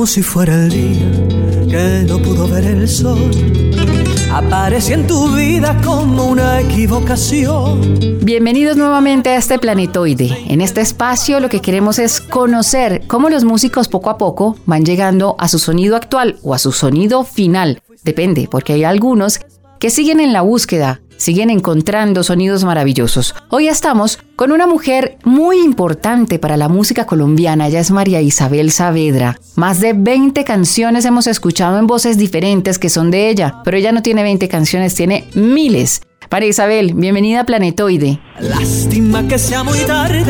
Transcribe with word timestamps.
Como 0.00 0.06
si 0.06 0.22
fuera 0.22 0.54
el 0.54 0.70
día 0.70 1.10
que 1.68 2.06
no 2.08 2.18
pudo 2.20 2.48
ver 2.48 2.64
el 2.64 2.88
sol 2.88 3.30
aparece 4.32 4.94
en 4.94 5.06
tu 5.06 5.30
vida 5.34 5.78
como 5.84 6.24
una 6.24 6.58
equivocación. 6.58 7.98
Bienvenidos 8.22 8.78
nuevamente 8.78 9.28
a 9.28 9.36
este 9.36 9.58
planetoide. 9.58 10.30
En 10.48 10.62
este 10.62 10.80
espacio 10.80 11.38
lo 11.38 11.50
que 11.50 11.60
queremos 11.60 11.98
es 11.98 12.22
conocer 12.22 13.02
cómo 13.08 13.28
los 13.28 13.44
músicos 13.44 13.88
poco 13.88 14.08
a 14.08 14.16
poco 14.16 14.56
van 14.64 14.86
llegando 14.86 15.36
a 15.38 15.48
su 15.48 15.58
sonido 15.58 15.96
actual 15.96 16.38
o 16.42 16.54
a 16.54 16.58
su 16.58 16.72
sonido 16.72 17.22
final. 17.22 17.82
Depende, 18.02 18.48
porque 18.50 18.72
hay 18.72 18.84
algunos 18.84 19.40
que 19.80 19.90
siguen 19.90 20.20
en 20.20 20.32
la 20.32 20.42
búsqueda 20.42 21.00
siguen 21.16 21.50
encontrando 21.50 22.22
sonidos 22.22 22.64
maravillosos. 22.64 23.34
Hoy 23.50 23.68
estamos 23.68 24.18
con 24.36 24.52
una 24.52 24.66
mujer 24.66 25.18
muy 25.22 25.58
importante 25.58 26.38
para 26.38 26.56
la 26.56 26.68
música 26.68 27.04
colombiana, 27.04 27.68
ella 27.68 27.80
es 27.80 27.90
María 27.90 28.22
Isabel 28.22 28.70
Saavedra. 28.70 29.38
Más 29.54 29.80
de 29.80 29.92
20 29.92 30.44
canciones 30.44 31.04
hemos 31.04 31.26
escuchado 31.26 31.78
en 31.78 31.86
voces 31.86 32.16
diferentes 32.16 32.78
que 32.78 32.88
son 32.88 33.10
de 33.10 33.28
ella, 33.28 33.56
pero 33.64 33.76
ella 33.76 33.92
no 33.92 34.02
tiene 34.02 34.22
20 34.22 34.48
canciones, 34.48 34.94
tiene 34.94 35.28
miles. 35.34 36.00
María 36.32 36.48
Isabel, 36.48 36.92
bienvenida 36.94 37.40
a 37.40 37.44
Planetoide. 37.44 38.20
Lástima 38.38 39.26
que 39.26 39.36
sea 39.36 39.64
muy 39.64 39.80
tarde, 39.80 40.22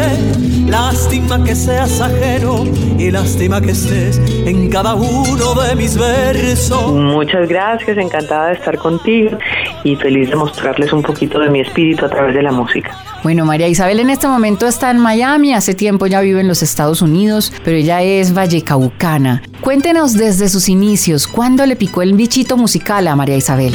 lástima 0.67 1.45
que 1.45 1.55
seas 1.55 2.01
ajeno 2.01 2.65
y 2.99 3.11
lástima 3.11 3.61
que 3.61 3.73
estés 3.73 4.19
en 4.47 4.71
cada 4.71 4.95
uno 4.95 5.55
de 5.63 5.77
mis 5.77 5.99
versos. 5.99 6.91
Muchas 6.93 7.47
gracias, 7.47 7.99
encantada 7.99 8.47
de 8.47 8.55
estar 8.55 8.79
contigo 8.79 9.37
y 9.85 9.95
feliz 9.95 10.31
de 10.31 10.37
mostrarles 10.37 10.91
un 10.95 11.03
poquito 11.03 11.39
de 11.39 11.51
mi 11.51 11.61
espíritu 11.61 12.07
a 12.07 12.09
través 12.09 12.35
de 12.35 12.43
la 12.45 12.51
música. 12.51 12.97
Bueno, 13.23 13.45
María 13.45 13.69
Isabel 13.69 14.01
en 14.01 14.09
este 14.09 14.27
momento 14.27 14.67
está 14.67 14.91
en 14.91 14.97
Miami, 14.97 15.53
hace 15.53 15.75
tiempo 15.75 16.07
ya 16.07 16.23
vive 16.23 16.41
en 16.41 16.49
los 16.49 16.63
Estados 16.63 17.03
Unidos, 17.03 17.53
pero 17.63 17.77
ella 17.77 18.01
es 18.01 18.33
vallecaucana. 18.33 19.43
Cuéntenos 19.61 20.15
desde 20.15 20.49
sus 20.49 20.71
inicios, 20.71 21.27
¿cuándo 21.27 21.67
le 21.67 21.77
picó 21.77 22.01
el 22.01 22.15
bichito 22.15 22.57
musical 22.57 23.07
a 23.07 23.17
María 23.17 23.37
Isabel? 23.37 23.75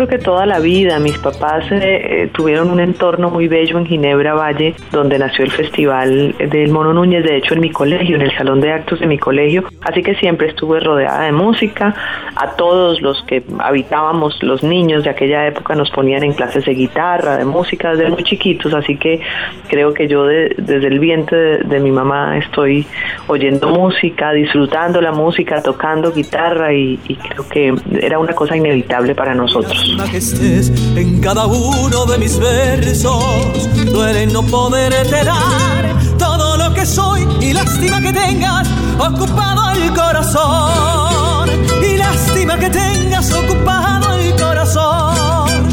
Creo 0.00 0.18
que 0.18 0.24
toda 0.24 0.46
la 0.46 0.60
vida 0.60 0.98
mis 0.98 1.18
papás 1.18 1.70
eh, 1.70 1.78
eh, 1.82 2.30
tuvieron 2.32 2.70
un 2.70 2.80
entorno 2.80 3.28
muy 3.28 3.48
bello 3.48 3.76
en 3.76 3.84
Ginebra 3.84 4.32
Valle, 4.32 4.74
donde 4.92 5.18
nació 5.18 5.44
el 5.44 5.50
Festival 5.50 6.34
del 6.38 6.70
Mono 6.70 6.94
Núñez, 6.94 7.22
de 7.22 7.36
hecho 7.36 7.52
en 7.52 7.60
mi 7.60 7.70
colegio, 7.70 8.16
en 8.16 8.22
el 8.22 8.34
salón 8.34 8.62
de 8.62 8.72
actos 8.72 9.00
de 9.00 9.06
mi 9.06 9.18
colegio, 9.18 9.64
así 9.82 10.02
que 10.02 10.14
siempre 10.14 10.48
estuve 10.48 10.80
rodeada 10.80 11.24
de 11.24 11.32
música. 11.32 11.94
A 12.34 12.52
todos 12.52 13.02
los 13.02 13.22
que 13.24 13.42
habitábamos, 13.58 14.42
los 14.42 14.62
niños 14.62 15.04
de 15.04 15.10
aquella 15.10 15.46
época 15.46 15.74
nos 15.74 15.90
ponían 15.90 16.22
en 16.22 16.32
clases 16.32 16.64
de 16.64 16.72
guitarra, 16.72 17.36
de 17.36 17.44
música 17.44 17.90
desde 17.90 18.08
muy 18.08 18.22
chiquitos, 18.22 18.72
así 18.72 18.96
que 18.96 19.20
creo 19.68 19.92
que 19.92 20.08
yo 20.08 20.24
desde 20.24 20.86
el 20.86 20.98
vientre 20.98 21.58
de, 21.58 21.78
mi 21.78 21.90
mamá 21.90 22.38
estoy 22.38 22.86
oyendo 23.26 23.68
música, 23.68 24.32
disfrutando 24.32 25.02
la 25.02 25.12
música, 25.12 25.62
tocando 25.62 26.10
guitarra 26.10 26.72
y 26.72 26.96
creo 26.96 27.46
que 27.50 27.74
era 28.00 28.18
una 28.18 28.32
cosa 28.32 28.56
inevitable 28.56 29.14
para 29.14 29.34
nosotros. 29.34 29.89
Que 30.10 30.16
estés 30.16 30.72
en 30.96 31.20
cada 31.20 31.46
uno 31.46 32.04
de 32.06 32.18
mis 32.18 32.36
versos. 32.36 33.68
Duele 33.92 34.26
no 34.26 34.42
poder 34.42 34.92
dar 35.08 35.94
todo 36.18 36.56
lo 36.56 36.74
que 36.74 36.84
soy 36.84 37.28
y 37.40 37.52
lástima 37.52 38.00
que 38.00 38.12
tengas 38.12 38.66
ocupado 38.98 39.70
el 39.70 39.94
corazón. 39.94 41.50
Y 41.80 41.96
lástima 41.96 42.58
que 42.58 42.70
tengas 42.70 43.32
ocupado 43.32 44.14
el 44.14 44.34
corazón. 44.34 45.68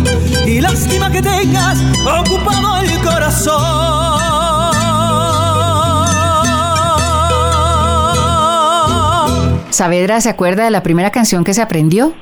Y 0.46 0.62
lástima 0.62 1.10
que 1.10 1.22
tengas 1.24 1.80
ocupado 2.06 2.78
el 2.78 2.92
corazón. 3.00 4.28
Saavedra, 9.72 10.22
¿se 10.22 10.30
acuerda 10.30 10.64
de 10.66 10.72
la 10.72 10.84
primera 10.84 11.10
canción 11.12 11.44
que 11.44 11.54
se 11.54 11.62
aprendió? 11.62 12.14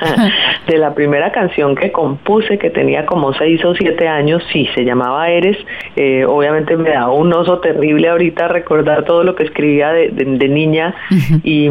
de 0.66 0.78
la 0.78 0.94
primera 0.94 1.32
canción 1.32 1.74
que 1.74 1.92
compuse, 1.92 2.58
que 2.58 2.70
tenía 2.70 3.06
como 3.06 3.32
seis 3.34 3.64
o 3.64 3.74
siete 3.74 4.08
años, 4.08 4.42
sí, 4.52 4.68
se 4.74 4.84
llamaba 4.84 5.28
Eres. 5.28 5.56
Eh, 5.96 6.24
obviamente 6.24 6.76
me 6.76 6.90
da 6.90 7.10
un 7.10 7.32
oso 7.32 7.58
terrible 7.58 8.08
ahorita 8.08 8.48
recordar 8.48 9.04
todo 9.04 9.24
lo 9.24 9.34
que 9.34 9.44
escribía 9.44 9.92
de, 9.92 10.48
niña, 10.50 10.94
y, 11.44 11.68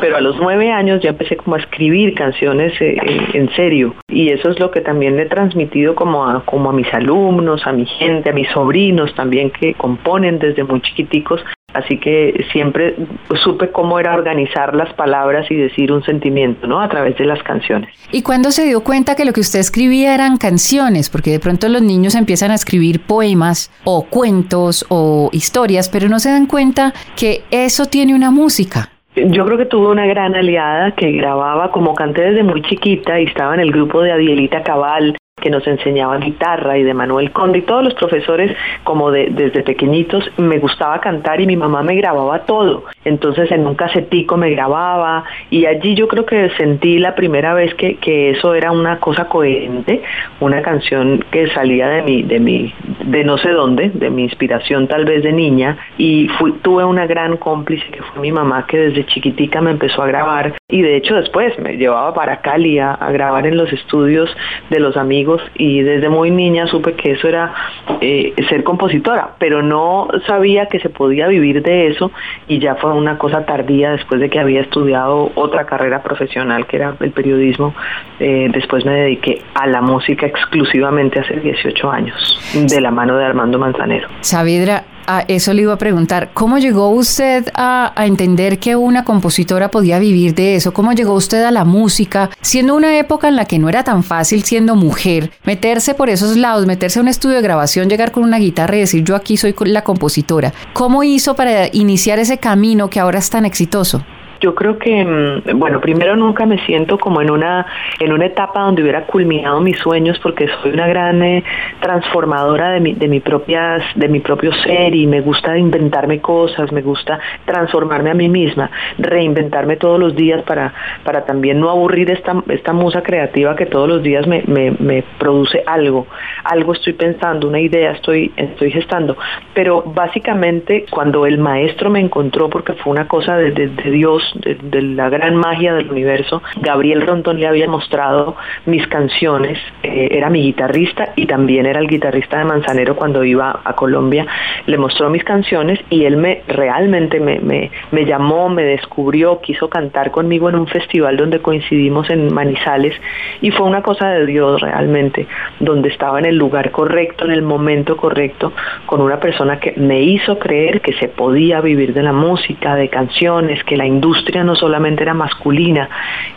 pero 0.00 0.16
a 0.16 0.20
los 0.20 0.36
nueve 0.38 0.70
años 0.70 1.00
ya 1.02 1.10
empecé 1.10 1.36
como 1.36 1.56
a 1.56 1.58
escribir 1.58 2.14
canciones 2.14 2.72
eh, 2.80 2.96
en 3.34 3.50
serio. 3.54 3.94
Y 4.08 4.30
eso 4.30 4.50
es 4.50 4.58
lo 4.58 4.70
que 4.70 4.80
también 4.80 5.16
le 5.16 5.22
he 5.22 5.26
transmitido 5.26 5.94
como 5.94 6.26
a, 6.26 6.44
como 6.44 6.70
a 6.70 6.72
mis 6.72 6.92
alumnos, 6.94 7.66
a 7.66 7.72
mi 7.72 7.86
gente, 7.86 8.30
a 8.30 8.32
mis 8.32 8.48
sobrinos 8.50 9.14
también 9.14 9.50
que 9.50 9.74
componen 9.74 10.38
desde 10.38 10.64
muy 10.64 10.80
chiquiticos 10.80 11.44
Así 11.76 11.98
que 11.98 12.46
siempre 12.52 12.96
supe 13.44 13.70
cómo 13.70 14.00
era 14.00 14.14
organizar 14.14 14.74
las 14.74 14.94
palabras 14.94 15.50
y 15.50 15.54
decir 15.56 15.92
un 15.92 16.02
sentimiento, 16.04 16.66
¿no? 16.66 16.80
A 16.80 16.88
través 16.88 17.18
de 17.18 17.26
las 17.26 17.42
canciones. 17.42 17.90
¿Y 18.10 18.22
cuándo 18.22 18.50
se 18.50 18.64
dio 18.64 18.82
cuenta 18.82 19.14
que 19.14 19.26
lo 19.26 19.32
que 19.32 19.40
usted 19.40 19.58
escribía 19.58 20.14
eran 20.14 20.38
canciones? 20.38 21.10
Porque 21.10 21.30
de 21.30 21.38
pronto 21.38 21.68
los 21.68 21.82
niños 21.82 22.14
empiezan 22.14 22.50
a 22.50 22.54
escribir 22.54 23.00
poemas 23.00 23.70
o 23.84 24.04
cuentos 24.04 24.86
o 24.88 25.28
historias, 25.32 25.90
pero 25.90 26.08
no 26.08 26.18
se 26.18 26.30
dan 26.30 26.46
cuenta 26.46 26.94
que 27.14 27.42
eso 27.50 27.84
tiene 27.84 28.14
una 28.14 28.30
música. 28.30 28.90
Yo 29.16 29.44
creo 29.44 29.58
que 29.58 29.66
tuve 29.66 29.88
una 29.88 30.06
gran 30.06 30.34
aliada 30.34 30.94
que 30.94 31.12
grababa 31.12 31.72
como 31.72 31.94
canté 31.94 32.22
desde 32.22 32.42
muy 32.42 32.62
chiquita 32.62 33.20
y 33.20 33.24
estaba 33.24 33.54
en 33.54 33.60
el 33.60 33.72
grupo 33.72 34.02
de 34.02 34.12
Adielita 34.12 34.62
Cabal, 34.62 35.16
que 35.46 35.50
nos 35.50 35.64
enseñaba 35.68 36.18
guitarra 36.18 36.76
y 36.76 36.82
de 36.82 36.92
Manuel 36.92 37.30
Conde 37.30 37.58
y 37.58 37.62
todos 37.62 37.84
los 37.84 37.94
profesores 37.94 38.50
como 38.82 39.12
de, 39.12 39.28
desde 39.30 39.62
pequeñitos 39.62 40.28
me 40.38 40.58
gustaba 40.58 41.00
cantar 41.00 41.40
y 41.40 41.46
mi 41.46 41.56
mamá 41.56 41.84
me 41.84 41.94
grababa 41.94 42.40
todo. 42.40 42.82
Entonces 43.04 43.48
en 43.52 43.64
un 43.64 43.76
casetico 43.76 44.36
me 44.36 44.50
grababa 44.50 45.22
y 45.48 45.66
allí 45.66 45.94
yo 45.94 46.08
creo 46.08 46.26
que 46.26 46.50
sentí 46.56 46.98
la 46.98 47.14
primera 47.14 47.54
vez 47.54 47.72
que, 47.74 47.94
que 47.98 48.30
eso 48.30 48.54
era 48.56 48.72
una 48.72 48.98
cosa 48.98 49.28
coherente, 49.28 50.02
una 50.40 50.62
canción 50.62 51.24
que 51.30 51.46
salía 51.50 51.90
de 51.90 52.02
mi, 52.02 52.24
de 52.24 52.40
mi, 52.40 52.74
de 53.04 53.22
no 53.22 53.38
sé 53.38 53.52
dónde, 53.52 53.90
de 53.90 54.10
mi 54.10 54.24
inspiración 54.24 54.88
tal 54.88 55.04
vez 55.04 55.22
de 55.22 55.32
niña 55.32 55.78
y 55.96 56.26
fui, 56.40 56.54
tuve 56.54 56.82
una 56.82 57.06
gran 57.06 57.36
cómplice 57.36 57.86
que 57.92 58.02
fue 58.02 58.20
mi 58.20 58.32
mamá 58.32 58.66
que 58.66 58.78
desde 58.78 59.06
chiquitica 59.06 59.60
me 59.60 59.70
empezó 59.70 60.02
a 60.02 60.08
grabar 60.08 60.54
y 60.68 60.82
de 60.82 60.96
hecho 60.96 61.14
después 61.14 61.56
me 61.60 61.76
llevaba 61.76 62.12
para 62.14 62.40
Cali 62.40 62.80
a 62.80 62.96
grabar 63.12 63.46
en 63.46 63.56
los 63.56 63.72
estudios 63.72 64.28
de 64.70 64.80
los 64.80 64.96
amigos 64.96 65.35
y 65.54 65.82
desde 65.82 66.08
muy 66.08 66.30
niña 66.30 66.66
supe 66.66 66.94
que 66.94 67.12
eso 67.12 67.28
era 67.28 67.54
eh, 68.00 68.34
ser 68.48 68.64
compositora, 68.64 69.30
pero 69.38 69.62
no 69.62 70.08
sabía 70.26 70.66
que 70.66 70.80
se 70.80 70.88
podía 70.88 71.28
vivir 71.28 71.62
de 71.62 71.88
eso 71.88 72.10
y 72.48 72.58
ya 72.58 72.76
fue 72.76 72.92
una 72.92 73.18
cosa 73.18 73.44
tardía 73.44 73.92
después 73.92 74.20
de 74.20 74.30
que 74.30 74.38
había 74.38 74.60
estudiado 74.60 75.30
otra 75.34 75.66
carrera 75.66 76.02
profesional 76.02 76.66
que 76.66 76.76
era 76.76 76.96
el 77.00 77.10
periodismo. 77.12 77.74
Eh, 78.18 78.48
después 78.52 78.84
me 78.84 78.92
dediqué 78.92 79.42
a 79.54 79.66
la 79.66 79.80
música 79.80 80.26
exclusivamente 80.26 81.20
hace 81.20 81.40
18 81.40 81.90
años, 81.90 82.40
de 82.54 82.80
la 82.80 82.90
mano 82.90 83.16
de 83.16 83.24
Armando 83.24 83.58
Manzanero. 83.58 84.08
Saavedra, 84.20 84.84
a 85.06 85.24
eso 85.28 85.52
le 85.52 85.62
iba 85.62 85.72
a 85.72 85.78
preguntar, 85.78 86.30
¿cómo 86.34 86.58
llegó 86.58 86.90
usted 86.90 87.48
a, 87.54 87.92
entender 87.96 88.58
que 88.58 88.76
una 88.76 89.04
compositora 89.04 89.70
podía 89.70 89.98
vivir 89.98 90.34
de 90.34 90.56
eso? 90.56 90.72
¿Cómo 90.72 90.92
llegó 90.92 91.14
usted 91.14 91.42
a 91.44 91.50
la 91.50 91.64
música, 91.64 92.30
siendo 92.40 92.74
una 92.74 92.98
época 92.98 93.28
en 93.28 93.36
la 93.36 93.44
que 93.46 93.58
no 93.58 93.68
era 93.68 93.84
tan 93.84 94.02
fácil 94.02 94.42
siendo 94.44 94.76
mujer, 94.76 95.30
meterse 95.44 95.94
por 95.94 96.10
esos 96.10 96.36
lados, 96.36 96.66
meterse 96.66 96.98
a 96.98 97.02
un 97.02 97.08
estudio 97.08 97.36
de 97.36 97.42
grabación, 97.42 97.88
llegar 97.88 98.12
con 98.12 98.22
una 98.22 98.38
guitarra 98.38 98.76
y 98.76 98.80
decir 98.80 99.04
yo 99.04 99.16
aquí 99.16 99.36
soy 99.36 99.54
la 99.66 99.84
compositora? 99.84 100.52
¿Cómo 100.72 101.02
hizo 101.02 101.34
para 101.34 101.68
iniciar 101.72 102.18
ese 102.18 102.38
camino 102.38 102.88
que 102.90 103.00
ahora 103.00 103.18
es 103.18 103.30
tan 103.30 103.44
exitoso? 103.44 104.04
Yo 104.40 104.54
creo 104.54 104.78
que, 104.78 105.04
mm, 105.04 105.58
bueno, 105.58 105.80
primero 105.80 106.16
nunca 106.16 106.46
me 106.46 106.58
siento 106.66 106.98
como 106.98 107.20
en 107.20 107.30
una, 107.30 107.66
en 108.00 108.12
una 108.12 108.26
etapa 108.26 108.60
donde 108.60 108.82
hubiera 108.82 109.06
culminado 109.06 109.60
mis 109.60 109.78
sueños 109.78 110.18
porque 110.22 110.48
soy 110.62 110.72
una 110.72 110.86
gran 110.86 111.22
eh, 111.22 111.44
transformadora 111.80 112.70
de 112.70 112.80
mi, 112.80 112.92
de, 112.94 113.08
mi 113.08 113.20
propias, 113.20 113.82
de 113.94 114.08
mi 114.08 114.20
propio 114.20 114.52
ser 114.52 114.94
y 114.94 115.06
me 115.06 115.20
gusta 115.20 115.56
inventarme 115.56 116.20
cosas, 116.20 116.72
me 116.72 116.82
gusta 116.82 117.18
transformarme 117.44 118.10
a 118.10 118.14
mí 118.14 118.28
misma, 118.28 118.70
reinventarme 118.98 119.76
todos 119.76 119.98
los 119.98 120.14
días 120.14 120.42
para, 120.42 120.72
para 121.04 121.24
también 121.24 121.60
no 121.60 121.70
aburrir 121.70 122.10
esta, 122.10 122.34
esta 122.48 122.72
musa 122.72 123.02
creativa 123.02 123.56
que 123.56 123.66
todos 123.66 123.88
los 123.88 124.02
días 124.02 124.26
me, 124.26 124.42
me, 124.46 125.04
produce 125.18 125.62
algo, 125.66 126.06
algo 126.44 126.72
estoy 126.72 126.92
pensando, 126.94 127.48
una 127.48 127.60
idea 127.60 127.92
estoy, 127.92 128.32
estoy 128.36 128.70
gestando. 128.70 129.16
Pero 129.54 129.82
básicamente 129.82 130.86
cuando 130.90 131.26
el 131.26 131.38
maestro 131.38 131.90
me 131.90 132.00
encontró, 132.00 132.48
porque 132.48 132.74
fue 132.74 132.92
una 132.92 133.08
cosa 133.08 133.36
de, 133.36 133.50
de 133.50 133.90
Dios, 133.90 134.25
de, 134.34 134.82
la 134.82 135.08
gran 135.08 135.36
magia 135.36 135.74
del 135.74 135.90
universo, 135.90 136.42
Gabriel 136.60 137.06
Rondón 137.06 137.40
le 137.40 137.46
había 137.46 137.68
mostrado 137.68 138.36
mis 138.66 138.86
canciones, 138.86 139.58
eh, 139.82 140.08
era 140.10 140.30
mi 140.30 140.42
guitarrista 140.42 141.12
y 141.16 141.26
también 141.26 141.66
era 141.66 141.80
el 141.80 141.88
guitarrista 141.88 142.38
de 142.38 142.44
Manzanero 142.44 142.96
cuando 142.96 143.24
iba 143.24 143.60
a 143.64 143.72
Colombia, 143.74 144.26
le 144.66 144.78
mostró 144.78 145.10
mis 145.10 145.24
canciones 145.24 145.78
y 145.90 146.04
él 146.04 146.16
me 146.16 146.42
realmente 146.48 147.20
me, 147.20 147.38
me, 147.40 147.70
me 147.90 148.04
llamó, 148.04 148.48
me 148.48 148.62
descubrió, 148.62 149.40
quiso 149.40 149.68
cantar 149.68 150.10
conmigo 150.10 150.48
en 150.48 150.56
un 150.56 150.66
festival 150.66 151.16
donde 151.16 151.40
coincidimos 151.40 152.10
en 152.10 152.32
Manizales 152.32 152.94
y 153.40 153.50
fue 153.50 153.66
una 153.66 153.82
cosa 153.82 154.08
de 154.10 154.26
Dios 154.26 154.60
realmente, 154.60 155.26
donde 155.60 155.88
estaba 155.88 156.18
en 156.18 156.26
el 156.26 156.36
lugar 156.36 156.70
correcto, 156.70 157.24
en 157.24 157.32
el 157.32 157.42
momento 157.42 157.96
correcto, 157.96 158.52
con 158.86 159.00
una 159.00 159.20
persona 159.20 159.58
que 159.58 159.72
me 159.76 160.02
hizo 160.02 160.38
creer 160.38 160.80
que 160.80 160.92
se 160.94 161.08
podía 161.08 161.60
vivir 161.60 161.94
de 161.94 162.02
la 162.02 162.12
música, 162.12 162.74
de 162.74 162.88
canciones, 162.88 163.62
que 163.64 163.76
la 163.76 163.86
industria 163.86 164.15
industria 164.16 164.44
no 164.44 164.56
solamente 164.56 165.02
era 165.02 165.14
masculina. 165.14 165.88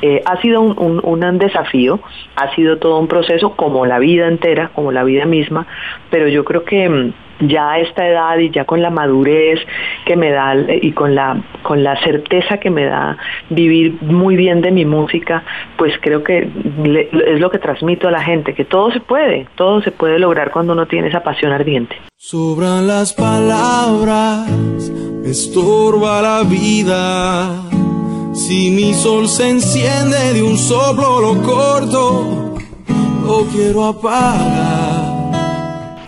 Eh, 0.01 0.21
ha 0.25 0.39
sido 0.41 0.61
un, 0.61 0.99
un, 1.03 1.37
desafío, 1.37 1.99
ha 2.35 2.53
sido 2.55 2.77
todo 2.77 2.99
un 2.99 3.07
proceso 3.07 3.55
como 3.55 3.85
la 3.85 3.99
vida 3.99 4.27
entera, 4.27 4.69
como 4.73 4.91
la 4.91 5.03
vida 5.03 5.25
misma, 5.25 5.67
pero 6.09 6.27
yo 6.27 6.43
creo 6.43 6.63
que 6.63 6.89
mm, 6.89 7.13
ya 7.39 7.71
a 7.71 7.79
esta 7.79 8.07
edad 8.07 8.37
y 8.37 8.49
ya 8.49 8.65
con 8.65 8.81
la 8.81 8.89
madurez 8.89 9.59
que 10.05 10.15
me 10.15 10.31
da 10.31 10.55
y 10.81 10.91
con 10.91 11.15
la 11.15 11.41
con 11.63 11.83
la 11.83 11.99
certeza 12.03 12.57
que 12.57 12.69
me 12.69 12.85
da 12.85 13.17
vivir 13.49 14.01
muy 14.01 14.35
bien 14.35 14.61
de 14.61 14.71
mi 14.71 14.85
música, 14.85 15.43
pues 15.77 15.93
creo 16.01 16.23
que 16.23 16.49
es 17.27 17.39
lo 17.39 17.49
que 17.49 17.59
transmito 17.59 18.07
a 18.07 18.11
la 18.11 18.23
gente, 18.23 18.53
que 18.53 18.65
todo 18.65 18.91
se 18.91 18.99
puede, 18.99 19.47
todo 19.55 19.81
se 19.81 19.91
puede 19.91 20.19
lograr 20.19 20.51
cuando 20.51 20.73
uno 20.73 20.87
tiene 20.87 21.07
esa 21.07 21.23
pasión 21.23 21.51
ardiente. 21.51 21.95
Sobran 22.17 22.87
las 22.87 23.13
palabras, 23.13 24.49
estorba 25.25 26.21
la 26.21 26.43
vida. 26.43 27.63
Si 28.33 28.71
mi 28.71 28.93
sol 28.93 29.27
se 29.27 29.49
enciende 29.49 30.33
de 30.33 30.41
un 30.41 30.57
soplo, 30.57 31.19
lo 31.19 31.41
corto, 31.41 32.55
lo 33.25 33.45
quiero 33.51 33.85
apagar. 33.85 34.98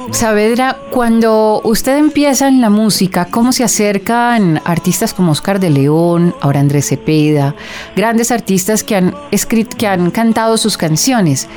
Saavedra, 0.10 0.76
cuando 0.90 1.62
usted 1.64 1.98
empieza 1.98 2.48
en 2.48 2.60
la 2.60 2.70
música, 2.70 3.28
¿cómo 3.32 3.52
se 3.52 3.64
acercan 3.64 4.60
artistas 4.66 5.14
como 5.14 5.32
Oscar 5.32 5.60
de 5.60 5.70
León, 5.70 6.34
ahora 6.42 6.60
Andrés 6.60 6.90
Cepeda, 6.90 7.56
grandes 7.96 8.32
artistas 8.32 8.84
que 8.84 8.96
han 8.96 9.14
escrito, 9.32 9.78
que 9.78 9.88
han 9.88 10.12
cantado 10.12 10.58
sus 10.58 10.78
canciones? 10.78 11.50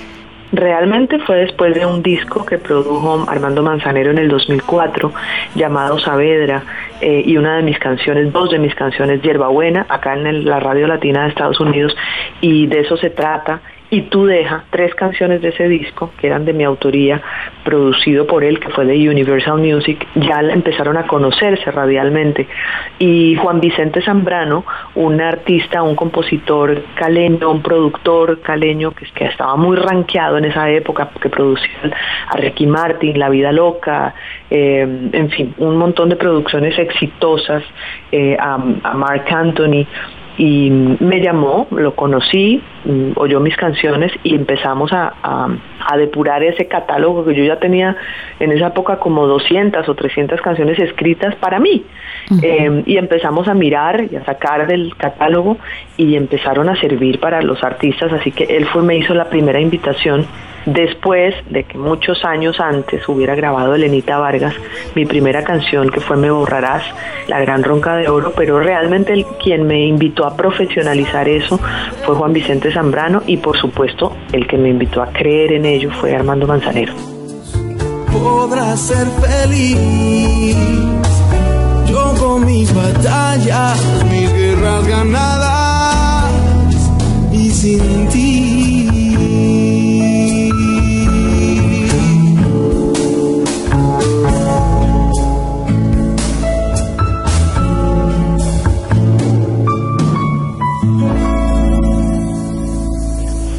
Realmente 0.52 1.19
fue 1.20 1.38
después 1.38 1.75
de 1.75 1.85
un 1.85 2.02
disco 2.02 2.44
que 2.46 2.58
produjo 2.58 3.25
Armando 3.29 3.62
Manzanero 3.62 4.12
en 4.12 4.19
el 4.19 4.29
2004 4.29 5.12
llamado 5.56 5.99
Saavedra 5.99 6.62
eh, 7.00 7.25
y 7.26 7.37
una 7.37 7.56
de 7.56 7.62
mis 7.62 7.79
canciones, 7.81 8.32
dos 8.32 8.50
de 8.50 8.61
mis 8.61 8.75
canciones, 8.75 9.20
Buena, 9.50 9.85
acá 9.88 10.14
en 10.14 10.44
la 10.44 10.61
radio 10.61 10.87
latina 10.87 11.25
de 11.25 11.31
Estados 11.31 11.58
Unidos 11.58 11.97
y 12.40 12.69
de 12.69 12.81
eso 12.81 12.97
se 12.97 13.11
trata 13.11 13.62
y 13.94 14.02
Tú 14.02 14.26
Deja, 14.26 14.64
tres 14.70 14.93
canciones 14.96 15.41
de 15.41 15.50
ese 15.50 15.69
disco, 15.69 16.11
que 16.19 16.26
eran 16.26 16.44
de 16.44 16.52
mi 16.52 16.64
autoría, 16.64 17.23
producido 17.64 18.26
por 18.26 18.43
él, 18.43 18.58
que 18.58 18.69
fue 18.70 18.85
de 18.85 19.08
Universal 19.08 19.58
Music, 19.58 20.05
ya 20.17 20.41
empezaron 20.41 20.96
a 20.96 21.06
conocerse 21.06 21.70
radialmente. 21.70 22.49
Y 22.99 23.37
Juan 23.37 23.61
Vicente 23.61 24.02
Zambrano, 24.02 24.64
un 24.96 25.20
artista, 25.20 25.82
un 25.82 25.94
compositor 25.94 26.82
caleño, 26.96 27.49
un 27.49 27.62
productor 27.62 28.41
caleño 28.41 28.91
que, 28.91 29.06
que 29.14 29.26
estaba 29.26 29.55
muy 29.55 29.76
rankeado 29.76 30.38
en 30.38 30.47
esa 30.47 30.69
época, 30.70 31.11
que 31.20 31.29
producía 31.29 31.70
a 32.29 32.37
Ricky 32.37 32.67
Martin, 32.67 33.17
La 33.17 33.29
Vida 33.29 33.52
Loca, 33.52 34.12
eh, 34.50 34.81
en 35.12 35.31
fin, 35.31 35.55
un 35.58 35.76
montón 35.76 36.08
de 36.08 36.17
producciones 36.17 36.76
exitosas, 36.81 37.62
eh, 38.11 38.37
a 38.40 38.58
Mark 38.94 39.26
Anthony, 39.31 39.87
y 40.37 40.69
me 40.71 41.21
llamó, 41.21 41.69
lo 41.71 41.95
conocí, 41.95 42.61
mm, 42.85 43.13
oyó 43.17 43.41
mis 43.41 43.57
canciones 43.57 44.13
y 44.23 44.35
empezamos 44.35 44.93
a, 44.93 45.13
depurar 45.97 46.43
ese 46.43 46.67
catálogo 46.67 47.25
que 47.25 47.35
yo 47.35 47.45
ya 47.45 47.61
tenía 47.61 47.97
en 48.41 48.51
esa 48.51 48.69
época 48.69 48.97
como 48.99 49.27
200 49.27 49.89
o 49.89 49.95
300 49.95 50.41
canciones 50.41 50.79
escritas 50.79 51.37
para 51.37 51.61
mí. 51.61 51.85
Eh, 52.43 52.83
y 52.87 52.97
empezamos 52.97 53.47
a 53.49 53.55
mirar 53.55 54.09
y 54.11 54.17
a 54.17 54.25
sacar 54.25 54.67
del 54.67 54.97
catálogo 54.97 55.59
y 55.97 56.17
empezaron 56.17 56.69
a 56.69 56.77
servir 56.81 57.21
para 57.21 57.43
los 57.43 57.63
artistas, 57.63 58.13
así 58.13 58.33
que 58.33 58.45
él 58.45 58.65
fue, 58.67 58.83
me 58.83 58.97
hizo 58.97 59.15
la 59.15 59.29
primera 59.29 59.61
invitación 59.61 60.27
después 60.66 61.34
de 61.50 61.64
que 61.64 61.78
muchos 61.78 62.25
años 62.25 62.61
antes 62.61 63.08
hubiera 63.08 63.34
grabado 63.34 63.75
Elenita 63.75 64.19
Vargas 64.19 64.55
mi 64.94 65.05
primera 65.05 65.44
canción 65.44 65.90
que 65.90 66.00
fue 66.00 66.16
Me 66.16 66.31
borrarás, 66.31 66.82
la 67.28 67.40
gran 67.40 67.62
ronca 67.62 67.96
de 67.96 68.08
oro, 68.08 68.32
pero 68.37 68.61
realmente 68.61 69.12
el, 69.12 69.26
quien 69.43 69.66
me 69.66 69.87
invitó 69.87 70.26
a 70.26 70.37
profesionalizar 70.37 71.28
eso 71.28 71.58
fue 72.05 72.14
Juan 72.14 72.32
Vicente 72.32 72.72
Zambrano 72.72 73.22
y 73.26 73.37
por 73.38 73.56
supuesto 73.56 74.16
el 74.32 74.46
que 74.46 74.56
me 74.56 74.70
invitó 74.70 75.02
a 75.02 75.08
creer 75.08 75.52
en 75.52 75.66
ello 75.66 75.90
fue 75.93 76.14
Armando 76.14 76.46
Manzanero. 76.46 76.94
Podrás 78.12 78.81
ser 78.81 79.06
feliz, 79.20 80.56
yo 81.87 82.14
con 82.19 82.46
mis 82.46 82.72
batallas, 82.72 84.05
mis 84.11 84.32
guerras 84.32 84.87
ganadas 84.87 86.31
y 87.32 87.50
sin 87.50 88.08
ti. 88.08 88.54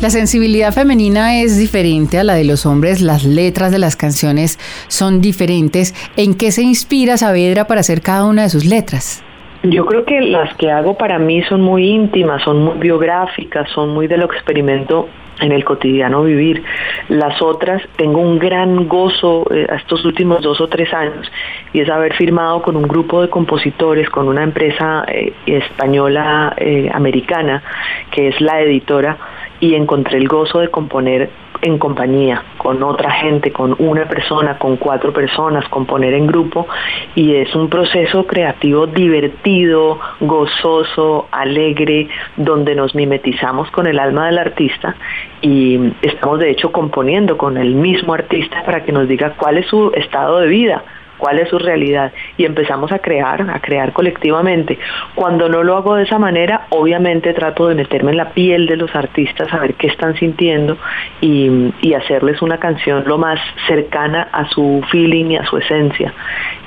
La 0.05 0.11
sensibilidad 0.11 0.71
femenina 0.71 1.41
es 1.41 1.57
diferente 1.57 2.19
a 2.19 2.23
la 2.23 2.35
de 2.35 2.43
los 2.43 2.67
hombres, 2.67 3.01
las 3.01 3.25
letras 3.25 3.71
de 3.71 3.79
las 3.79 3.95
canciones 3.95 4.59
son 4.87 5.19
diferentes. 5.19 5.95
¿En 6.15 6.37
qué 6.37 6.51
se 6.51 6.61
inspira 6.61 7.17
Saavedra 7.17 7.65
para 7.65 7.79
hacer 7.79 8.01
cada 8.01 8.25
una 8.25 8.43
de 8.43 8.49
sus 8.49 8.65
letras? 8.65 9.23
Yo 9.63 9.83
creo 9.87 10.05
que 10.05 10.21
las 10.21 10.55
que 10.57 10.69
hago 10.69 10.95
para 10.95 11.17
mí 11.17 11.41
son 11.49 11.61
muy 11.61 11.87
íntimas, 11.89 12.43
son 12.43 12.61
muy 12.65 12.77
biográficas, 12.77 13.67
son 13.71 13.95
muy 13.95 14.05
de 14.05 14.17
lo 14.17 14.27
que 14.27 14.35
experimento 14.35 15.09
en 15.39 15.51
el 15.51 15.65
cotidiano 15.65 16.21
vivir. 16.23 16.63
Las 17.09 17.41
otras, 17.41 17.81
tengo 17.97 18.19
un 18.19 18.37
gran 18.37 18.87
gozo 18.87 19.47
eh, 19.51 19.65
estos 19.75 20.05
últimos 20.05 20.43
dos 20.43 20.61
o 20.61 20.67
tres 20.67 20.93
años 20.93 21.31
y 21.73 21.79
es 21.79 21.89
haber 21.89 22.13
firmado 22.13 22.61
con 22.61 22.75
un 22.75 22.83
grupo 22.83 23.23
de 23.23 23.29
compositores, 23.31 24.07
con 24.11 24.27
una 24.27 24.43
empresa 24.43 25.03
eh, 25.07 25.33
española 25.47 26.53
eh, 26.57 26.91
americana 26.93 27.63
que 28.11 28.27
es 28.27 28.39
la 28.39 28.61
editora 28.61 29.17
y 29.65 29.73
encontré 29.73 30.19
el 30.19 30.27
gozo 30.27 30.59
de 30.59 30.69
componer 30.69 31.31
en 31.63 31.79
compañía, 31.79 32.43
con 32.57 32.83
otra 32.83 33.09
gente, 33.09 33.51
con 33.51 33.75
una 33.79 34.07
persona, 34.07 34.59
con 34.59 34.77
cuatro 34.77 35.11
personas, 35.11 35.67
componer 35.69 36.13
en 36.13 36.27
grupo 36.27 36.67
y 37.15 37.33
es 37.33 37.55
un 37.55 37.67
proceso 37.67 38.27
creativo 38.27 38.85
divertido, 38.85 39.99
gozoso, 40.19 41.27
alegre, 41.31 42.07
donde 42.37 42.75
nos 42.75 42.93
mimetizamos 42.93 43.71
con 43.71 43.87
el 43.87 43.97
alma 43.97 44.27
del 44.27 44.37
artista 44.37 44.95
y 45.41 45.93
estamos 46.03 46.39
de 46.39 46.51
hecho 46.51 46.71
componiendo 46.71 47.35
con 47.35 47.57
el 47.57 47.73
mismo 47.73 48.13
artista 48.13 48.63
para 48.63 48.83
que 48.83 48.91
nos 48.91 49.07
diga 49.07 49.33
cuál 49.35 49.57
es 49.57 49.65
su 49.65 49.91
estado 49.95 50.41
de 50.41 50.47
vida 50.47 50.83
cuál 51.17 51.39
es 51.39 51.49
su 51.49 51.59
realidad 51.59 52.11
y 52.37 52.45
empezamos 52.45 52.91
a 52.91 52.99
crear, 52.99 53.49
a 53.49 53.59
crear 53.59 53.93
colectivamente. 53.93 54.77
Cuando 55.13 55.49
no 55.49 55.63
lo 55.63 55.77
hago 55.77 55.95
de 55.95 56.03
esa 56.03 56.19
manera, 56.19 56.67
obviamente 56.69 57.33
trato 57.33 57.67
de 57.67 57.75
meterme 57.75 58.11
en 58.11 58.17
la 58.17 58.29
piel 58.29 58.67
de 58.67 58.77
los 58.77 58.93
artistas, 58.95 59.51
a 59.53 59.59
ver 59.59 59.75
qué 59.75 59.87
están 59.87 60.15
sintiendo 60.15 60.77
y, 61.21 61.45
hacerles 61.95 62.41
una 62.41 62.57
canción 62.57 63.05
lo 63.07 63.17
más 63.17 63.39
cercana 63.67 64.27
a 64.33 64.49
su 64.49 64.83
feeling 64.91 65.31
y 65.31 65.37
a 65.37 65.45
su 65.45 65.57
esencia. 65.57 66.13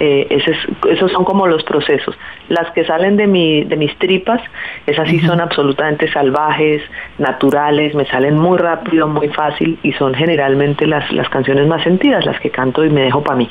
Eh, 0.00 0.26
esos 0.30 1.12
son 1.12 1.24
como 1.24 1.46
los 1.46 1.62
procesos. 1.64 2.16
Las 2.48 2.70
que 2.70 2.82
salen 2.86 3.18
de, 3.18 3.26
mi, 3.26 3.64
de 3.64 3.76
mis 3.76 3.94
tripas, 3.98 4.40
esas 4.86 5.06
sí 5.10 5.20
son 5.20 5.42
absolutamente 5.42 6.10
salvajes, 6.10 6.80
naturales, 7.18 7.94
me 7.94 8.06
salen 8.06 8.38
muy 8.38 8.56
rápido, 8.56 9.06
muy 9.06 9.28
fácil 9.28 9.78
y 9.82 9.92
son 9.92 10.14
generalmente 10.14 10.86
las, 10.86 11.12
las 11.12 11.28
canciones 11.28 11.66
más 11.66 11.82
sentidas, 11.82 12.24
las 12.24 12.40
que 12.40 12.48
canto 12.50 12.84
y 12.84 12.90
me 12.90 13.02
dejo 13.02 13.22
para 13.22 13.36
mí. 13.36 13.50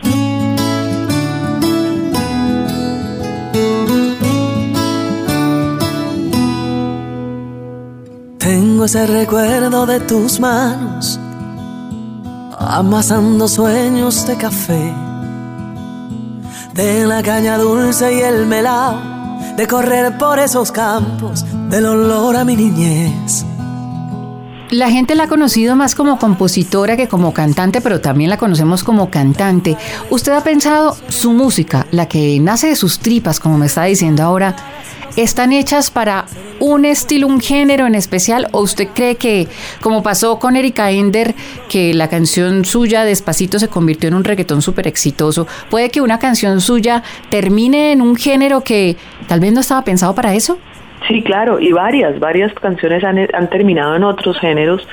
Ese 8.87 9.05
recuerdo 9.05 9.85
de 9.85 9.99
tus 9.99 10.39
manos, 10.39 11.19
amasando 12.57 13.49
sueños 13.49 14.25
de 14.25 14.37
café, 14.37 14.93
de 16.73 17.05
la 17.05 17.21
caña 17.21 17.57
dulce 17.57 18.13
y 18.13 18.21
el 18.21 18.45
melao, 18.45 18.97
de 19.57 19.67
correr 19.67 20.17
por 20.17 20.39
esos 20.39 20.71
campos, 20.71 21.43
del 21.69 21.85
olor 21.85 22.37
a 22.37 22.45
mi 22.45 22.55
niñez. 22.55 23.45
La 24.69 24.91
gente 24.91 25.15
la 25.15 25.23
ha 25.23 25.27
conocido 25.29 25.77
más 25.77 25.95
como 25.95 26.19
compositora 26.19 26.97
que 26.97 27.07
como 27.07 27.33
cantante, 27.33 27.79
pero 27.79 28.01
también 28.01 28.29
la 28.29 28.35
conocemos 28.37 28.83
como 28.83 29.09
cantante. 29.09 29.77
¿Usted 30.09 30.33
ha 30.33 30.43
pensado 30.43 30.97
su 31.07 31.31
música, 31.31 31.87
la 31.91 32.09
que 32.09 32.37
nace 32.41 32.67
de 32.67 32.75
sus 32.75 32.99
tripas, 32.99 33.39
como 33.39 33.57
me 33.57 33.67
está 33.67 33.85
diciendo 33.85 34.23
ahora, 34.23 34.57
están 35.15 35.53
hechas 35.53 35.89
para 35.89 36.25
un 36.59 36.83
estilo, 36.83 37.27
un 37.27 37.39
género 37.39 37.87
en 37.87 37.95
especial? 37.95 38.49
¿O 38.51 38.59
usted 38.59 38.89
cree 38.93 39.15
que, 39.15 39.47
como 39.79 40.03
pasó 40.03 40.37
con 40.37 40.57
Erika 40.57 40.91
Ender, 40.91 41.33
que 41.69 41.93
la 41.93 42.09
canción 42.09 42.65
suya 42.65 43.05
Despacito 43.05 43.59
se 43.59 43.69
convirtió 43.69 44.09
en 44.09 44.15
un 44.15 44.25
reggaetón 44.25 44.61
súper 44.61 44.85
exitoso, 44.85 45.47
puede 45.69 45.89
que 45.91 46.01
una 46.01 46.19
canción 46.19 46.59
suya 46.59 47.03
termine 47.29 47.93
en 47.93 48.01
un 48.01 48.17
género 48.17 48.65
que 48.65 48.97
tal 49.29 49.39
vez 49.39 49.53
no 49.53 49.61
estaba 49.61 49.85
pensado 49.85 50.13
para 50.13 50.35
eso? 50.35 50.59
Sí, 51.05 51.21
claro, 51.21 51.59
y 51.59 51.71
varias, 51.71 52.19
varias 52.19 52.53
canciones 52.53 53.03
han, 53.03 53.17
han 53.33 53.49
terminado 53.49 53.95
en 53.95 54.03
otros 54.03 54.39
géneros, 54.39 54.85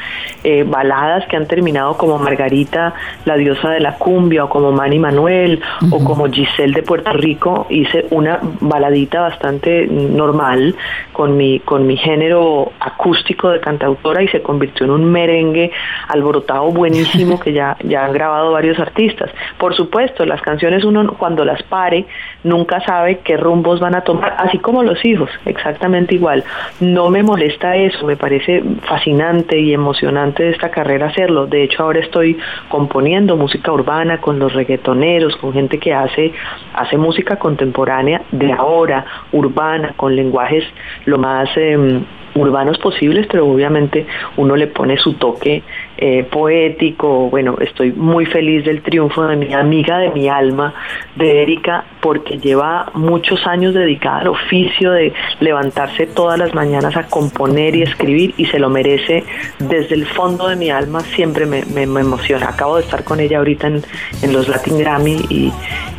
eh, 0.44 0.62
baladas 0.62 1.26
que 1.26 1.36
han 1.36 1.46
terminado 1.46 1.96
como 1.96 2.18
Margarita, 2.18 2.94
la 3.24 3.36
diosa 3.36 3.70
de 3.70 3.80
la 3.80 3.96
cumbia, 3.96 4.44
o 4.44 4.48
como 4.48 4.70
Manny 4.70 4.98
Manuel, 4.98 5.60
o 5.90 6.04
como 6.04 6.30
Giselle 6.30 6.74
de 6.74 6.82
Puerto 6.82 7.12
Rico. 7.12 7.66
Hice 7.70 8.06
una 8.10 8.38
baladita 8.60 9.22
bastante 9.22 9.86
normal 9.86 10.76
con 11.12 11.36
mi, 11.36 11.60
con 11.60 11.86
mi 11.86 11.96
género 11.96 12.72
acústico 12.78 13.50
de 13.50 13.60
cantautora 13.60 14.22
y 14.22 14.28
se 14.28 14.42
convirtió 14.42 14.84
en 14.84 14.92
un 14.92 15.04
merengue 15.10 15.72
alborotado 16.08 16.70
buenísimo 16.70 17.40
que 17.40 17.52
ya, 17.52 17.76
ya 17.82 18.04
han 18.04 18.12
grabado 18.12 18.52
varios 18.52 18.78
artistas. 18.78 19.30
Por 19.58 19.74
supuesto, 19.74 20.24
las 20.26 20.42
canciones 20.42 20.84
uno 20.84 21.14
cuando 21.18 21.44
las 21.44 21.62
pare 21.62 22.04
nunca 22.44 22.80
sabe 22.84 23.20
qué 23.24 23.36
rumbos 23.36 23.80
van 23.80 23.94
a 23.94 24.02
tomar, 24.02 24.36
así 24.38 24.58
como 24.58 24.82
los 24.82 25.02
hijos, 25.04 25.30
exactamente 25.46 25.93
igual. 26.10 26.44
No 26.80 27.10
me 27.10 27.22
molesta 27.22 27.76
eso, 27.76 28.06
me 28.06 28.16
parece 28.16 28.62
fascinante 28.82 29.58
y 29.58 29.72
emocionante 29.72 30.42
de 30.42 30.50
esta 30.50 30.70
carrera 30.70 31.06
hacerlo. 31.06 31.46
De 31.46 31.62
hecho, 31.62 31.82
ahora 31.82 32.00
estoy 32.00 32.36
componiendo 32.68 33.36
música 33.36 33.72
urbana 33.72 34.20
con 34.20 34.38
los 34.38 34.52
reggaetoneros, 34.52 35.36
con 35.36 35.52
gente 35.52 35.78
que 35.78 35.94
hace, 35.94 36.32
hace 36.74 36.96
música 36.96 37.36
contemporánea 37.36 38.22
de 38.32 38.52
ahora, 38.52 39.04
urbana, 39.32 39.94
con 39.96 40.14
lenguajes 40.14 40.64
lo 41.06 41.18
más... 41.18 41.48
Em, 41.56 42.04
urbanos 42.34 42.78
posibles, 42.78 43.26
pero 43.30 43.46
obviamente 43.46 44.06
uno 44.36 44.56
le 44.56 44.66
pone 44.66 44.96
su 44.96 45.14
toque 45.14 45.62
eh, 45.96 46.24
poético. 46.24 47.30
Bueno, 47.30 47.56
estoy 47.60 47.92
muy 47.92 48.26
feliz 48.26 48.64
del 48.64 48.82
triunfo 48.82 49.24
de 49.26 49.36
mi 49.36 49.52
amiga 49.52 49.98
de 49.98 50.10
mi 50.10 50.28
alma, 50.28 50.74
de 51.14 51.42
Erika, 51.42 51.84
porque 52.00 52.38
lleva 52.38 52.90
muchos 52.94 53.46
años 53.46 53.74
dedicada 53.74 54.20
al 54.20 54.28
oficio 54.28 54.90
de 54.90 55.12
levantarse 55.40 56.06
todas 56.06 56.38
las 56.38 56.54
mañanas 56.54 56.96
a 56.96 57.04
componer 57.06 57.76
y 57.76 57.82
escribir 57.82 58.34
y 58.36 58.46
se 58.46 58.58
lo 58.58 58.70
merece 58.70 59.24
desde 59.58 59.94
el 59.94 60.06
fondo 60.06 60.48
de 60.48 60.56
mi 60.56 60.70
alma, 60.70 61.00
siempre 61.00 61.46
me, 61.46 61.62
emociona. 61.82 62.48
Acabo 62.48 62.76
de 62.76 62.82
estar 62.82 63.04
con 63.04 63.20
ella 63.20 63.38
ahorita 63.38 63.68
en, 63.68 64.32
los 64.32 64.48
Latin 64.48 64.78
Grammy 64.78 65.24
y, 65.28 65.52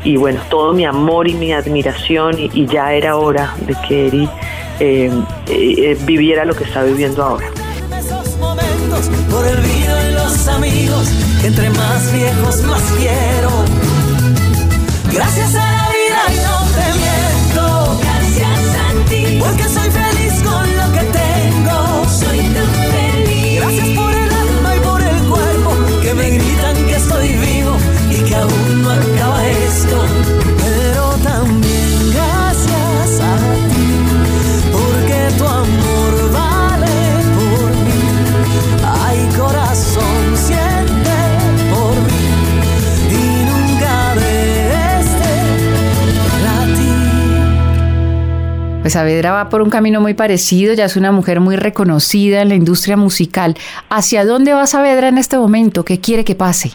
y, 0.03 0.17
bueno, 0.17 0.41
todo 0.49 0.73
mi 0.73 0.85
amor 0.85 1.27
y 1.27 1.33
mi 1.35 1.53
admiración 1.53 2.35
y, 2.37 2.65
ya 2.65 2.93
era 2.93 3.15
hora 3.15 3.53
de 3.65 3.75
que 3.87 4.07
Eri 4.07 4.29
eh, 4.79 5.09
eh, 5.47 5.97
viviera 6.05 6.43
lo 6.43 6.53
que 6.53 6.65
está 6.65 6.83
viviendo 6.83 7.23
ahora 7.23 7.45
por 9.29 9.45
el 9.45 9.57
amigos, 10.47 11.07
entre 11.43 11.69
más 11.71 12.11
viejos 12.11 12.61
más 12.63 12.81
quiero. 12.97 13.49
Gracias 15.11 15.55
a 15.55 15.84
Pues 48.85 48.93
Saavedra 48.93 49.31
va 49.31 49.49
por 49.49 49.63
un 49.63 49.71
camino 49.71 49.99
muy 49.99 50.13
parecido, 50.13 50.71
ya 50.75 50.85
es 50.85 50.95
una 50.95 51.11
mujer 51.11 51.39
muy 51.39 51.55
reconocida 51.55 52.43
en 52.43 52.49
la 52.49 52.53
industria 52.53 52.95
musical. 52.95 53.57
¿Hacia 53.89 54.23
dónde 54.25 54.53
va 54.53 54.67
Saavedra 54.67 55.07
en 55.07 55.17
este 55.17 55.39
momento? 55.39 55.83
¿Qué 55.83 55.99
quiere 55.99 56.23
que 56.23 56.35
pase? 56.35 56.73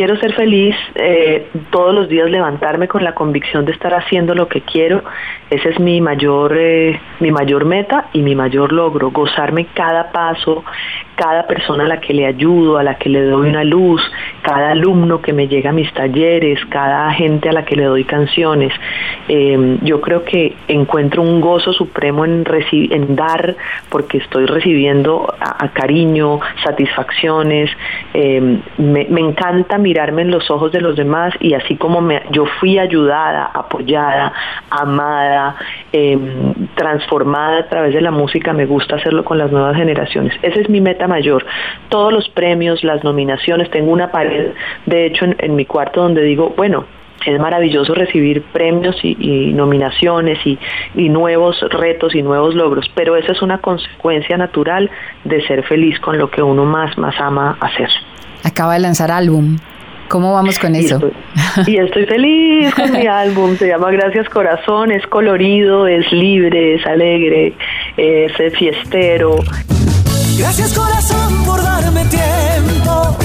Quiero 0.00 0.16
ser 0.16 0.32
feliz, 0.32 0.74
eh, 0.94 1.48
todos 1.68 1.94
los 1.94 2.08
días 2.08 2.30
levantarme 2.30 2.88
con 2.88 3.04
la 3.04 3.12
convicción 3.12 3.66
de 3.66 3.72
estar 3.72 3.92
haciendo 3.92 4.34
lo 4.34 4.48
que 4.48 4.62
quiero. 4.62 5.04
Ese 5.50 5.68
es 5.68 5.78
mi 5.78 6.00
mayor, 6.00 6.56
eh, 6.56 6.98
mi 7.18 7.30
mayor 7.30 7.66
meta 7.66 8.06
y 8.14 8.22
mi 8.22 8.34
mayor 8.34 8.72
logro, 8.72 9.10
gozarme 9.10 9.66
cada 9.74 10.10
paso, 10.10 10.64
cada 11.16 11.46
persona 11.46 11.84
a 11.84 11.88
la 11.88 12.00
que 12.00 12.14
le 12.14 12.24
ayudo, 12.24 12.78
a 12.78 12.82
la 12.82 12.94
que 12.94 13.10
le 13.10 13.20
doy 13.20 13.50
una 13.50 13.62
luz, 13.62 14.00
cada 14.40 14.70
alumno 14.70 15.20
que 15.20 15.34
me 15.34 15.48
llega 15.48 15.68
a 15.68 15.72
mis 15.74 15.92
talleres, 15.92 16.58
cada 16.70 17.12
gente 17.12 17.50
a 17.50 17.52
la 17.52 17.66
que 17.66 17.76
le 17.76 17.84
doy 17.84 18.04
canciones. 18.04 18.72
Em, 19.28 19.78
yo 19.82 20.00
creo 20.00 20.24
que 20.24 20.56
encuentro 20.66 21.20
un 21.20 21.42
gozo 21.42 21.74
supremo 21.74 22.24
en, 22.24 22.44
en 22.72 23.16
dar 23.16 23.54
porque 23.90 24.16
estoy 24.16 24.46
recibiendo 24.46 25.30
a, 25.38 25.68
cariño, 25.68 26.40
satisfacciones. 26.64 27.70
Em, 28.14 28.62
me, 28.78 29.20
encanta 29.20 29.76
mirarme 29.90 30.22
en 30.22 30.30
los 30.30 30.48
ojos 30.52 30.70
de 30.70 30.80
los 30.80 30.94
demás 30.94 31.34
y 31.40 31.54
así 31.54 31.74
como 31.74 32.00
me, 32.00 32.22
yo 32.30 32.44
fui 32.60 32.78
ayudada, 32.78 33.50
apoyada, 33.52 34.32
amada, 34.70 35.56
em, 35.92 36.54
transformada 36.76 37.58
a 37.58 37.68
través 37.68 37.92
de 37.92 38.00
la 38.00 38.12
música, 38.12 38.52
me 38.52 38.66
gusta 38.66 38.94
hacerlo 38.96 39.24
con 39.24 39.36
las 39.36 39.50
nuevas 39.50 39.74
generaciones. 39.76 40.32
Esa 40.42 40.60
es 40.60 40.68
mi 40.68 40.80
meta 40.80 41.08
mayor. 41.08 41.44
Todos 41.88 42.12
los 42.12 42.28
premios, 42.28 42.84
las 42.84 43.02
nominaciones, 43.02 43.68
tengo 43.70 43.90
una 43.90 44.12
pared, 44.12 44.52
de 44.86 45.06
hecho, 45.06 45.26
en, 45.26 45.56
mi 45.56 45.64
cuarto 45.64 46.02
donde 46.02 46.22
digo, 46.22 46.54
bueno, 46.56 46.84
es 47.26 47.40
maravilloso 47.40 47.92
recibir 47.92 48.42
premios 48.52 48.96
y, 49.02 49.52
nominaciones 49.52 50.38
y, 50.46 50.56
y, 50.94 51.08
nuevos 51.08 51.60
retos 51.68 52.14
y 52.14 52.22
nuevos 52.22 52.54
logros, 52.54 52.88
pero 52.94 53.16
esa 53.16 53.32
es 53.32 53.42
una 53.42 53.58
consecuencia 53.58 54.36
natural 54.36 54.88
de 55.24 55.44
ser 55.48 55.64
feliz 55.64 55.98
con 55.98 56.16
lo 56.16 56.30
que 56.30 56.42
uno 56.42 56.64
más, 56.64 56.96
más 56.96 57.16
ama 57.20 57.58
hacer. 57.60 57.90
Acaba 58.44 58.74
de 58.74 58.80
lanzar 58.80 59.10
álbum. 59.10 59.56
¿Cómo 60.10 60.32
vamos 60.32 60.58
con 60.58 60.74
eso? 60.74 60.98
Y 61.68 61.76
estoy, 61.76 62.04
feliz 62.04 62.74
con 62.74 62.90
mi 62.90 63.06
álbum, 63.06 63.56
se 63.56 63.68
llama 63.68 63.92
Gracias 63.92 64.28
Corazón, 64.28 64.90
es 64.90 65.06
colorido, 65.06 65.86
es 65.86 66.10
libre, 66.10 66.74
es 66.74 66.84
alegre, 66.84 67.54
es 67.96 68.32
fiestero. 68.58 69.36
Gracias 70.36 70.76
corazón 70.76 71.44
por 71.44 71.62
darme 71.62 72.04
tiempo 72.06 73.16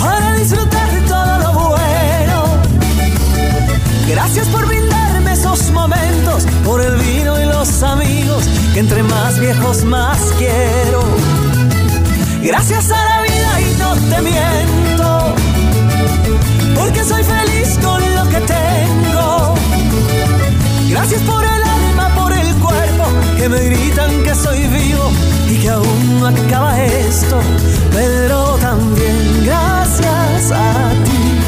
para 0.00 0.36
disfrutar 0.36 0.90
de 0.90 1.00
todo 1.06 1.38
lo 1.40 1.52
bueno. 1.68 2.44
Gracias 4.08 4.48
por 4.48 4.66
brindarme 4.66 5.32
esos 5.32 5.70
momentos, 5.70 6.46
por 6.64 6.80
el 6.80 6.96
vino 6.96 7.38
y 7.38 7.44
los 7.44 7.82
amigos, 7.82 8.48
que 8.72 8.80
entre 8.80 9.02
más 9.02 9.38
viejos 9.38 9.84
más 9.84 10.34
quiero. 10.38 11.02
Gracias 12.42 12.90
a 12.90 13.04
la 13.04 13.22
vida 13.22 13.60
y 13.60 13.78
no 13.78 13.94
te 13.94 14.22
miento, 14.22 15.01
porque 16.74 17.04
soy 17.04 17.22
feliz 17.24 17.78
con 17.82 18.00
lo 18.14 18.28
que 18.28 18.40
tengo. 18.46 19.54
Gracias 20.90 21.22
por 21.22 21.42
el 21.42 21.62
alma, 21.62 22.14
por 22.14 22.32
el 22.32 22.54
cuerpo, 22.56 23.04
que 23.36 23.48
me 23.48 23.60
gritan 23.64 24.22
que 24.22 24.34
soy 24.34 24.66
vivo 24.68 25.10
y 25.48 25.56
que 25.56 25.68
aún 25.70 26.20
no 26.20 26.26
acaba 26.26 26.82
esto, 26.82 27.40
pero 27.92 28.56
también 28.60 29.44
gracias 29.44 30.52
a 30.52 30.90
ti, 31.04 31.40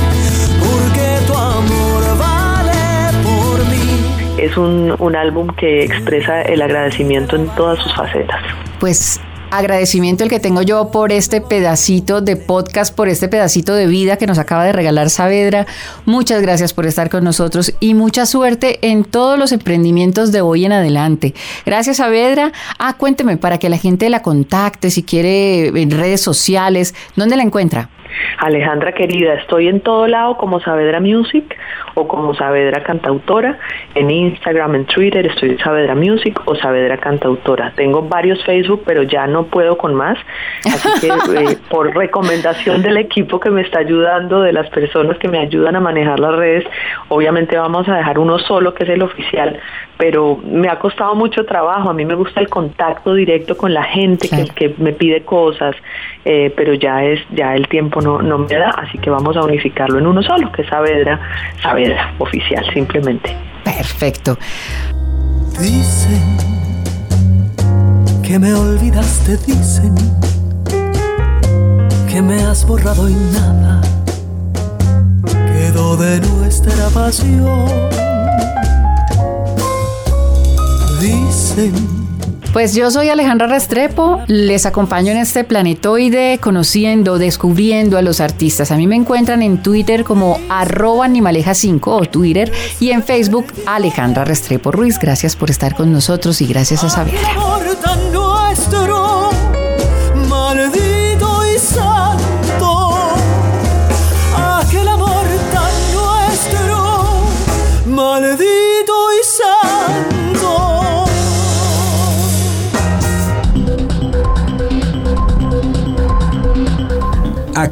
porque 0.60 1.26
tu 1.26 1.34
amor 1.34 2.18
vale 2.18 3.18
por 3.22 3.66
mí. 3.68 4.42
Es 4.42 4.56
un, 4.56 4.94
un 4.98 5.16
álbum 5.16 5.48
que 5.56 5.84
expresa 5.84 6.42
el 6.42 6.62
agradecimiento 6.62 7.36
en 7.36 7.48
todas 7.54 7.78
sus 7.80 7.94
facetas. 7.94 8.40
Pues 8.80 9.20
agradecimiento 9.58 10.24
el 10.24 10.30
que 10.30 10.40
tengo 10.40 10.62
yo 10.62 10.90
por 10.90 11.12
este 11.12 11.40
pedacito 11.40 12.20
de 12.20 12.36
podcast, 12.36 12.94
por 12.94 13.08
este 13.08 13.28
pedacito 13.28 13.74
de 13.74 13.86
vida 13.86 14.16
que 14.16 14.26
nos 14.26 14.38
acaba 14.38 14.64
de 14.64 14.72
regalar 14.72 15.10
Saavedra. 15.10 15.66
Muchas 16.04 16.42
gracias 16.42 16.72
por 16.72 16.86
estar 16.86 17.10
con 17.10 17.24
nosotros 17.24 17.72
y 17.80 17.94
mucha 17.94 18.26
suerte 18.26 18.78
en 18.82 19.04
todos 19.04 19.38
los 19.38 19.52
emprendimientos 19.52 20.32
de 20.32 20.40
hoy 20.40 20.64
en 20.64 20.72
adelante. 20.72 21.34
Gracias 21.64 21.98
Saavedra. 21.98 22.52
Ah, 22.78 22.94
cuénteme 22.96 23.36
para 23.36 23.58
que 23.58 23.68
la 23.68 23.78
gente 23.78 24.08
la 24.08 24.22
contacte 24.22 24.90
si 24.90 25.02
quiere 25.02 25.68
en 25.68 25.90
redes 25.90 26.20
sociales. 26.20 26.94
¿Dónde 27.16 27.36
la 27.36 27.42
encuentra? 27.42 27.90
Alejandra 28.38 28.92
querida, 28.92 29.34
estoy 29.34 29.68
en 29.68 29.80
todo 29.80 30.06
lado 30.06 30.36
como 30.36 30.60
Saavedra 30.60 31.00
Music 31.00 31.56
o 31.94 32.06
como 32.08 32.34
Saavedra 32.34 32.82
Cantautora. 32.82 33.58
En 33.94 34.10
Instagram, 34.10 34.74
en 34.74 34.84
Twitter 34.86 35.26
estoy 35.26 35.56
Saavedra 35.58 35.94
Music 35.94 36.40
o 36.44 36.54
Saavedra 36.54 36.98
Cantautora. 36.98 37.72
Tengo 37.76 38.02
varios 38.02 38.44
Facebook, 38.44 38.82
pero 38.84 39.02
ya 39.02 39.26
no 39.26 39.44
puedo 39.44 39.76
con 39.76 39.94
más. 39.94 40.18
Así 40.64 40.88
que 41.00 41.08
eh, 41.52 41.58
por 41.68 41.94
recomendación 41.94 42.82
del 42.82 42.96
equipo 42.98 43.40
que 43.40 43.50
me 43.50 43.62
está 43.62 43.80
ayudando, 43.80 44.42
de 44.42 44.52
las 44.52 44.68
personas 44.70 45.18
que 45.18 45.28
me 45.28 45.38
ayudan 45.38 45.76
a 45.76 45.80
manejar 45.80 46.20
las 46.20 46.34
redes, 46.34 46.64
obviamente 47.08 47.56
vamos 47.56 47.88
a 47.88 47.96
dejar 47.96 48.18
uno 48.18 48.38
solo 48.38 48.74
que 48.74 48.84
es 48.84 48.90
el 48.90 49.02
oficial, 49.02 49.58
pero 49.96 50.38
me 50.44 50.68
ha 50.68 50.78
costado 50.78 51.14
mucho 51.14 51.44
trabajo. 51.44 51.90
A 51.90 51.94
mí 51.94 52.04
me 52.04 52.14
gusta 52.14 52.40
el 52.40 52.48
contacto 52.48 53.14
directo 53.14 53.56
con 53.56 53.72
la 53.72 53.84
gente 53.84 54.28
que, 54.28 54.46
que 54.46 54.74
me 54.78 54.92
pide 54.92 55.22
cosas, 55.22 55.76
eh, 56.24 56.52
pero 56.56 56.74
ya 56.74 57.04
es 57.04 57.20
ya 57.30 57.54
el 57.54 57.68
tiempo 57.68 58.00
no, 58.04 58.22
no 58.22 58.38
me 58.38 58.54
da, 58.54 58.70
así 58.70 58.98
que 58.98 59.10
vamos 59.10 59.36
a 59.36 59.42
unificarlo 59.42 59.98
en 59.98 60.06
uno 60.06 60.22
solo, 60.22 60.52
que 60.52 60.62
es 60.62 60.68
Saavedra, 60.68 61.18
Saavedra 61.62 62.14
oficial, 62.18 62.64
simplemente. 62.72 63.34
Perfecto. 63.64 64.38
Dicen 65.58 66.36
que 68.22 68.38
me 68.38 68.52
olvidaste, 68.52 69.36
dicen 69.38 69.94
que 72.08 72.20
me 72.22 72.42
has 72.44 72.66
borrado 72.66 73.08
y 73.08 73.14
nada 73.14 73.80
quedó 75.54 75.96
de 75.96 76.20
nuestra 76.20 76.88
pasión. 76.90 77.66
Dicen 81.00 82.03
Pues 82.54 82.72
yo 82.72 82.88
soy 82.92 83.08
Alejandra 83.08 83.48
Restrepo, 83.48 84.22
les 84.28 84.64
acompaño 84.64 85.10
en 85.10 85.18
este 85.18 85.42
planetoide 85.42 86.38
conociendo, 86.40 87.18
descubriendo 87.18 87.98
a 87.98 88.02
los 88.02 88.20
artistas. 88.20 88.70
A 88.70 88.76
mí 88.76 88.86
me 88.86 88.94
encuentran 88.94 89.42
en 89.42 89.60
Twitter 89.60 90.04
como 90.04 90.38
arroba 90.48 91.08
animaleja5 91.08 91.80
o 91.86 92.02
Twitter 92.02 92.52
y 92.78 92.92
en 92.92 93.02
Facebook 93.02 93.46
Alejandra 93.66 94.24
Restrepo 94.24 94.70
Ruiz. 94.70 95.00
Gracias 95.00 95.34
por 95.34 95.50
estar 95.50 95.74
con 95.74 95.90
nosotros 95.90 96.40
y 96.42 96.46
gracias 96.46 96.84
a 96.84 96.90
Saavedra. 96.90 97.28